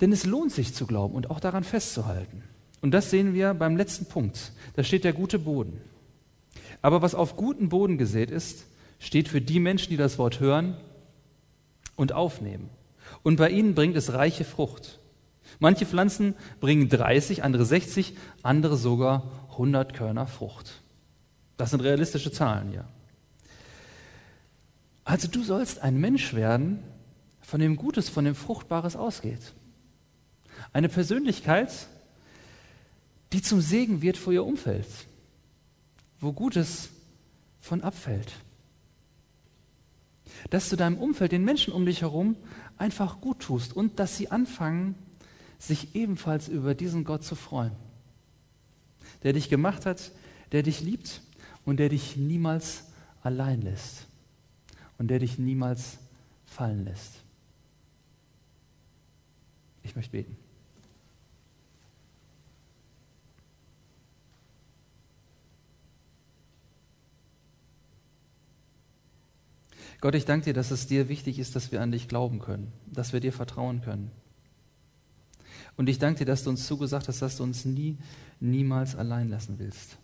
[0.00, 2.42] Denn es lohnt sich zu glauben und auch daran festzuhalten.
[2.80, 4.52] Und das sehen wir beim letzten Punkt.
[4.76, 5.80] Da steht der gute Boden.
[6.82, 8.66] Aber was auf guten Boden gesät ist,
[9.04, 10.76] steht für die Menschen, die das Wort hören
[11.94, 12.70] und aufnehmen.
[13.22, 14.98] Und bei ihnen bringt es reiche Frucht.
[15.58, 20.80] Manche Pflanzen bringen 30, andere 60, andere sogar 100 Körner Frucht.
[21.58, 22.88] Das sind realistische Zahlen hier.
[25.04, 26.82] Also du sollst ein Mensch werden,
[27.42, 29.52] von dem Gutes, von dem Fruchtbares ausgeht.
[30.72, 31.88] Eine Persönlichkeit,
[33.34, 34.86] die zum Segen wird für ihr Umfeld,
[36.20, 36.88] wo Gutes
[37.60, 38.32] von abfällt
[40.50, 42.36] dass du deinem Umfeld, den Menschen um dich herum,
[42.76, 44.94] einfach gut tust und dass sie anfangen,
[45.58, 47.72] sich ebenfalls über diesen Gott zu freuen,
[49.22, 50.12] der dich gemacht hat,
[50.52, 51.22] der dich liebt
[51.64, 52.84] und der dich niemals
[53.22, 54.06] allein lässt
[54.98, 55.98] und der dich niemals
[56.46, 57.14] fallen lässt.
[59.82, 60.43] Ich möchte beten.
[70.00, 72.72] Gott, ich danke dir, dass es dir wichtig ist, dass wir an dich glauben können,
[72.86, 74.10] dass wir dir vertrauen können.
[75.76, 77.96] Und ich danke dir, dass du uns zugesagt hast, dass du uns nie,
[78.40, 79.98] niemals allein lassen willst.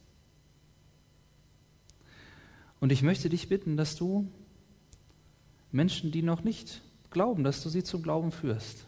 [2.80, 4.26] Und ich möchte dich bitten, dass du
[5.70, 6.80] Menschen, die noch nicht
[7.10, 8.86] glauben, dass du sie zum Glauben führst.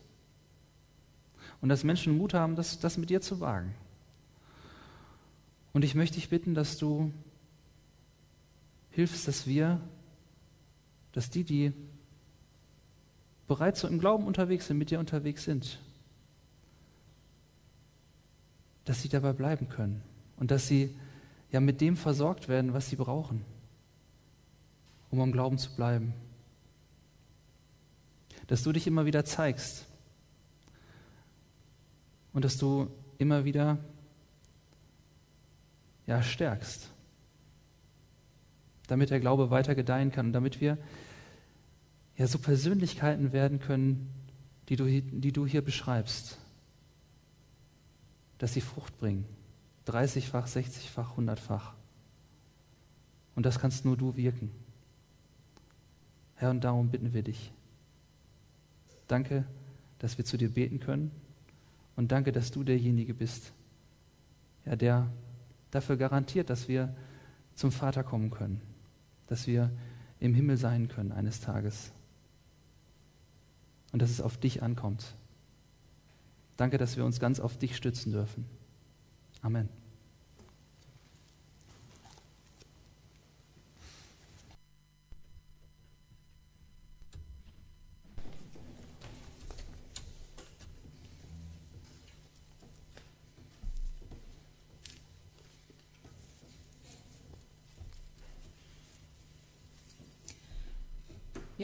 [1.61, 3.75] Und dass Menschen Mut haben, das, das mit dir zu wagen.
[5.73, 7.13] Und ich möchte dich bitten, dass du
[8.91, 9.81] hilfst, dass wir
[11.13, 11.73] dass die, die
[13.47, 15.79] bereits so im Glauben unterwegs sind, mit dir unterwegs sind,
[18.85, 20.03] dass sie dabei bleiben können
[20.37, 20.97] und dass sie
[21.51, 23.45] ja mit dem versorgt werden, was sie brauchen,
[25.11, 26.15] um am Glauben zu bleiben.
[28.47, 29.87] Dass du dich immer wieder zeigst
[32.33, 33.79] und dass du immer wieder
[36.07, 36.93] ja, stärkst
[38.93, 40.77] damit der Glaube weiter gedeihen kann und damit wir
[42.17, 44.13] ja so Persönlichkeiten werden können,
[44.69, 46.39] die du, die du hier beschreibst,
[48.39, 49.25] dass sie Frucht bringen.
[49.87, 51.75] 30-fach, 60-fach, 100-fach.
[53.35, 54.51] Und das kannst nur du wirken.
[56.37, 57.53] Herr, und darum bitten wir dich.
[59.09, 59.45] Danke,
[59.99, 61.11] dass wir zu dir beten können.
[61.97, 63.53] Und danke, dass du derjenige bist,
[64.65, 65.09] ja, der
[65.71, 66.95] dafür garantiert, dass wir
[67.55, 68.61] zum Vater kommen können
[69.33, 69.71] dass wir
[70.21, 71.91] im Himmel sein können eines Tages.
[73.93, 75.15] Und dass es auf dich ankommt.
[76.57, 78.47] Danke, dass wir uns ganz auf dich stützen dürfen.
[79.43, 79.69] Amen.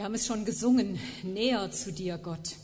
[0.09, 2.55] Haben es schon gesungen, näher zu dir, Gott.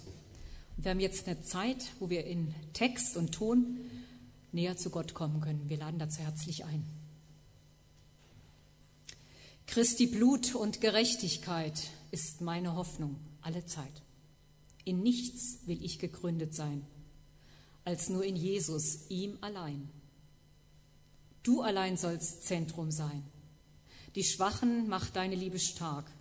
[0.76, 3.78] Und wir haben jetzt eine Zeit, wo wir in Text und Ton
[4.52, 5.70] näher zu Gott kommen können.
[5.70, 6.84] Wir laden dazu herzlich ein.
[9.68, 14.02] Christi Blut und Gerechtigkeit ist meine Hoffnung alle Zeit.
[14.84, 16.84] In nichts will ich gegründet sein,
[17.84, 19.88] als nur in Jesus, ihm allein.
[21.44, 23.24] Du allein sollst Zentrum sein.
[24.16, 26.12] Die Schwachen macht deine Liebe stark.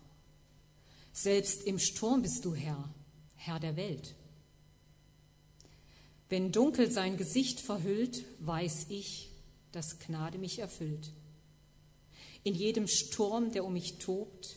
[1.17, 2.93] Selbst im Sturm bist du Herr,
[3.37, 4.17] Herr der Welt.
[6.29, 9.31] Wenn dunkel sein Gesicht verhüllt, weiß ich,
[9.71, 11.13] dass Gnade mich erfüllt.
[12.43, 14.57] In jedem Sturm, der um mich tobt,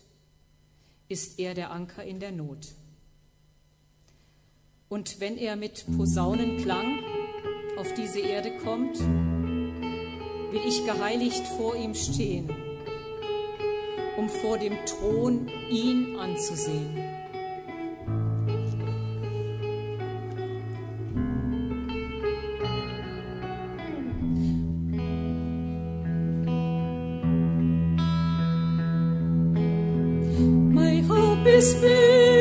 [1.07, 2.73] ist er der Anker in der Not.
[4.89, 7.03] Und wenn er mit Posaunenklang
[7.77, 12.66] auf diese Erde kommt, will ich geheiligt vor ihm stehen
[14.17, 16.95] um vor dem Thron ihn anzusehen.
[30.73, 32.36] My hope is built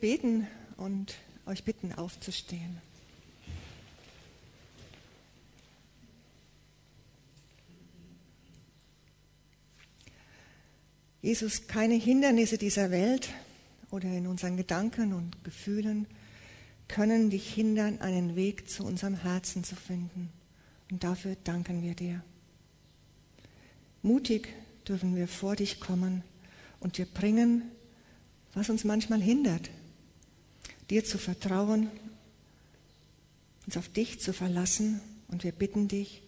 [0.00, 0.46] beten
[0.76, 1.14] und
[1.46, 2.80] euch bitten, aufzustehen.
[11.20, 13.28] Jesus, keine Hindernisse dieser Welt
[13.90, 16.06] oder in unseren Gedanken und Gefühlen
[16.86, 20.30] können dich hindern, einen Weg zu unserem Herzen zu finden.
[20.90, 22.22] Und dafür danken wir dir.
[24.02, 24.48] Mutig
[24.86, 26.22] dürfen wir vor dich kommen
[26.80, 27.62] und dir bringen,
[28.54, 29.70] was uns manchmal hindert,
[30.90, 31.90] dir zu vertrauen,
[33.66, 35.00] uns auf dich zu verlassen.
[35.28, 36.22] Und wir bitten dich,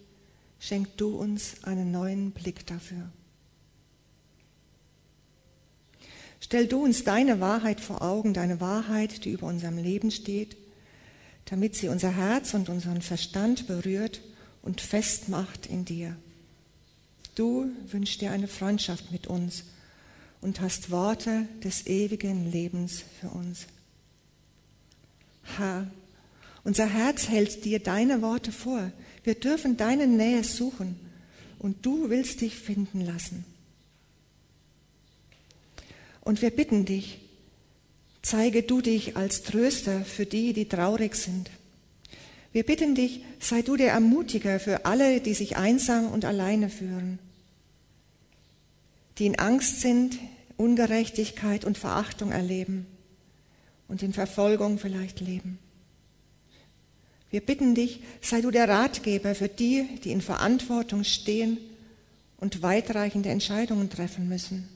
[0.58, 3.10] schenk du uns einen neuen Blick dafür.
[6.40, 10.56] Stell du uns deine Wahrheit vor Augen, deine Wahrheit, die über unserem Leben steht,
[11.46, 14.20] damit sie unser Herz und unseren Verstand berührt
[14.62, 16.16] und festmacht in dir.
[17.34, 19.64] Du wünschst dir eine Freundschaft mit uns
[20.40, 23.66] und hast Worte des ewigen Lebens für uns.
[25.42, 25.90] Herr,
[26.64, 28.92] unser Herz hält dir deine Worte vor.
[29.24, 30.98] Wir dürfen deine Nähe suchen
[31.58, 33.44] und du willst dich finden lassen.
[36.20, 37.20] Und wir bitten dich,
[38.22, 41.50] zeige du dich als Tröster für die, die traurig sind.
[42.52, 47.18] Wir bitten dich, sei du der Ermutiger für alle, die sich einsam und alleine fühlen,
[49.18, 50.18] die in Angst sind
[50.56, 52.86] Ungerechtigkeit und Verachtung erleben
[53.90, 55.58] und in Verfolgung vielleicht leben.
[57.30, 61.58] Wir bitten dich, sei du der Ratgeber für die, die in Verantwortung stehen
[62.38, 64.68] und weitreichende Entscheidungen treffen müssen.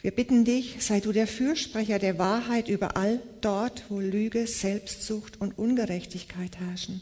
[0.00, 5.58] Wir bitten dich, sei du der Fürsprecher der Wahrheit überall dort, wo Lüge, Selbstsucht und
[5.58, 7.00] Ungerechtigkeit herrschen.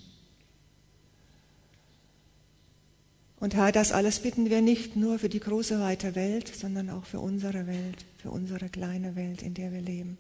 [3.43, 7.05] Und Herr, das alles bitten wir nicht nur für die große weite Welt, sondern auch
[7.05, 10.16] für unsere Welt, für unsere kleine Welt, in der wir leben.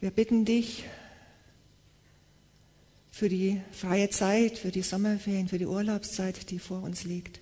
[0.00, 0.82] Wir bitten dich
[3.12, 7.38] für die freie Zeit, für die Sommerferien, für die Urlaubszeit, die vor uns liegt.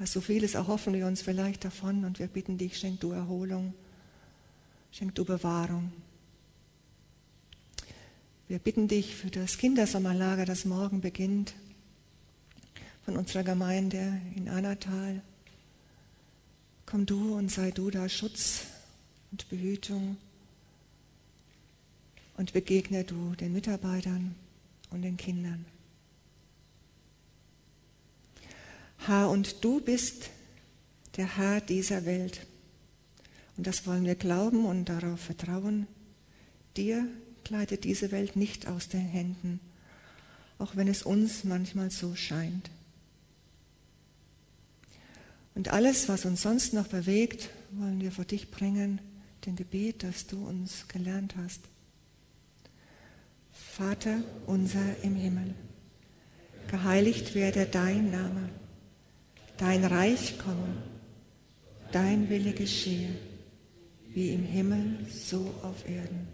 [0.00, 3.72] So vieles erhoffen wir uns vielleicht davon und wir bitten dich, schenk du Erholung,
[4.90, 5.92] schenk du Bewahrung.
[8.54, 11.54] Wir bitten dich für das Kindersommerlager, das morgen beginnt,
[13.04, 15.22] von unserer Gemeinde in Annatal.
[16.86, 18.60] Komm du und sei du da Schutz
[19.32, 20.16] und Behütung
[22.36, 24.36] und begegne du den Mitarbeitern
[24.90, 25.64] und den Kindern.
[28.98, 30.30] Herr, und du bist
[31.16, 32.46] der Herr dieser Welt.
[33.56, 35.88] Und das wollen wir glauben und darauf vertrauen.
[36.76, 37.08] Dir
[37.44, 39.60] gleitet diese Welt nicht aus den Händen,
[40.58, 42.70] auch wenn es uns manchmal so scheint.
[45.54, 49.00] Und alles, was uns sonst noch bewegt, wollen wir vor dich bringen,
[49.46, 51.60] dem Gebet, das du uns gelernt hast.
[53.52, 55.54] Vater unser im Himmel,
[56.68, 58.48] geheiligt werde dein Name,
[59.58, 60.82] dein Reich komme,
[61.92, 63.10] dein Wille geschehe,
[64.08, 66.33] wie im Himmel, so auf Erden.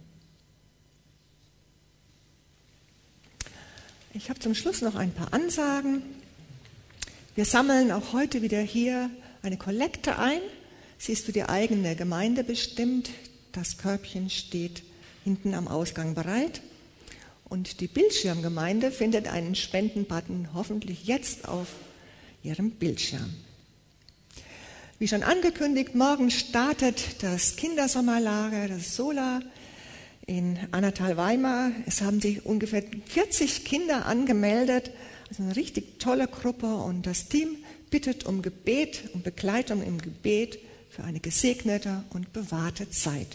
[4.13, 6.01] Ich habe zum Schluss noch ein paar Ansagen.
[7.33, 9.09] Wir sammeln auch heute wieder hier
[9.41, 10.41] eine Kollekte ein.
[10.97, 13.09] Sie ist für die eigene Gemeinde bestimmt.
[13.53, 14.83] Das Körbchen steht
[15.23, 16.61] hinten am Ausgang bereit.
[17.45, 21.67] Und die Bildschirmgemeinde findet einen Spendenbutton hoffentlich jetzt auf
[22.43, 23.33] ihrem Bildschirm.
[24.99, 29.39] Wie schon angekündigt, morgen startet das Kindersommerlager, das Sola
[30.31, 31.71] in Annatal-Weimar.
[31.85, 34.91] Es haben sich ungefähr 40 Kinder angemeldet,
[35.27, 37.57] also eine richtig tolle Gruppe und das Team
[37.89, 40.57] bittet um Gebet, um Begleitung im Gebet
[40.89, 43.27] für eine gesegnete und bewahrte Zeit.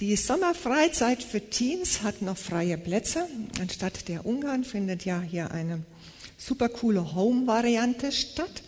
[0.00, 3.28] Die Sommerfreizeit für Teens hat noch freie Plätze.
[3.60, 5.84] Anstatt der Ungarn findet ja hier eine
[6.38, 8.62] super coole Home-Variante statt.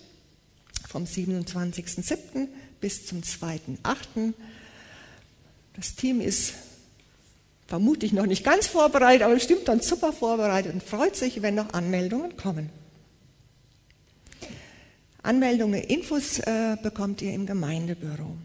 [0.86, 2.48] Vom 27.07.
[2.80, 4.34] bis zum 2.08.
[5.76, 6.54] Das Team ist
[7.66, 11.72] vermutlich noch nicht ganz vorbereitet, aber bestimmt dann super vorbereitet und freut sich, wenn noch
[11.72, 12.70] Anmeldungen kommen.
[15.22, 18.36] Anmeldungen, Infos äh, bekommt ihr im Gemeindebüro.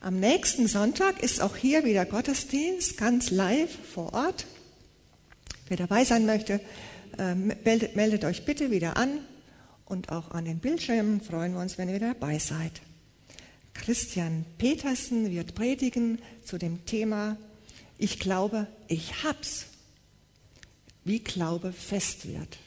[0.00, 4.46] Am nächsten Sonntag ist auch hier wieder Gottesdienst, ganz live vor Ort.
[5.66, 6.60] Wer dabei sein möchte,
[7.18, 9.18] äh, meldet, meldet euch bitte wieder an
[9.86, 12.80] und auch an den Bildschirmen freuen wir uns, wenn ihr wieder dabei seid.
[13.78, 17.38] Christian Petersen wird predigen zu dem Thema
[17.96, 19.66] Ich glaube, ich hab's.
[21.04, 22.58] Wie Glaube fest wird.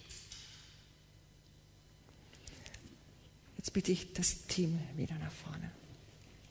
[3.58, 5.72] Jetzt bitte ich das Team wieder nach vorne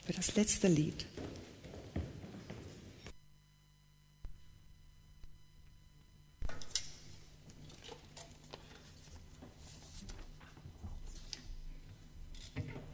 [0.07, 1.05] für das letzte Lied.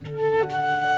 [0.00, 0.86] Musik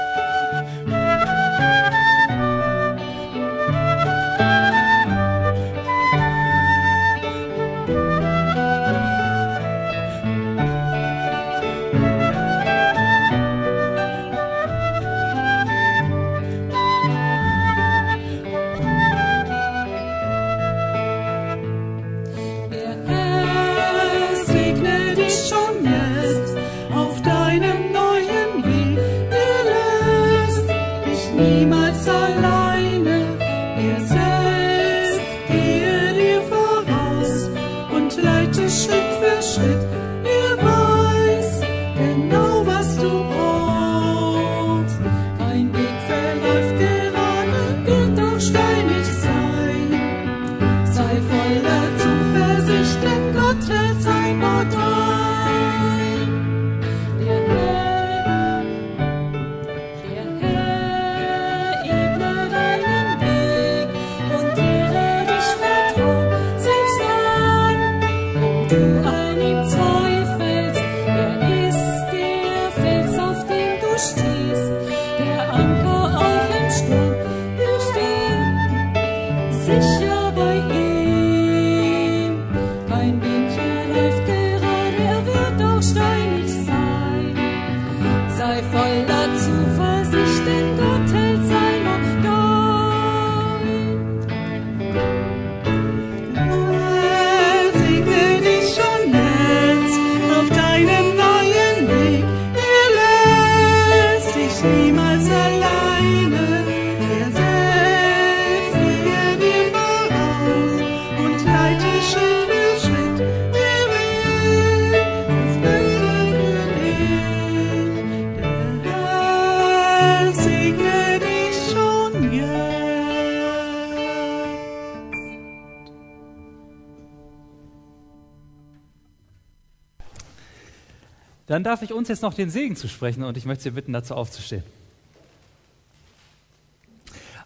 [131.59, 133.91] Dann darf ich uns jetzt noch den Segen zu sprechen und ich möchte Sie bitten,
[133.91, 134.63] dazu aufzustehen.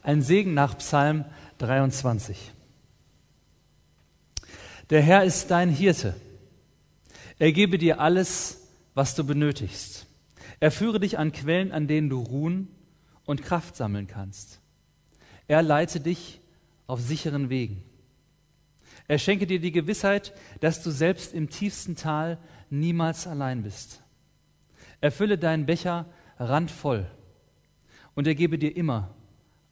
[0.03, 1.25] Ein Segen nach Psalm
[1.57, 2.51] 23.
[4.91, 6.15] Der Herr ist dein Hirte.
[7.39, 10.05] Er gebe dir alles, was du benötigst.
[10.59, 12.67] Er führe dich an Quellen, an denen du ruhen
[13.25, 14.59] und Kraft sammeln kannst.
[15.47, 16.39] Er leite dich
[16.85, 17.81] auf sicheren Wegen.
[19.07, 22.37] Er schenke dir die Gewissheit, dass du selbst im tiefsten Tal
[22.69, 24.02] niemals allein bist.
[25.03, 26.05] Erfülle deinen Becher
[26.39, 27.05] randvoll
[28.15, 29.13] und er gebe dir immer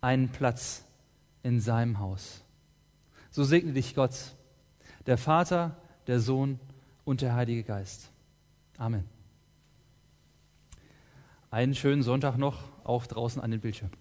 [0.02, 0.84] einen Platz
[1.42, 2.44] in seinem Haus.
[3.30, 4.36] So segne dich Gott,
[5.06, 5.78] der Vater,
[6.08, 6.60] der Sohn
[7.06, 8.12] und der Heilige Geist.
[8.78, 9.06] Amen.
[11.50, 14.01] Einen schönen Sonntag noch, auch draußen an den Bildschirmen.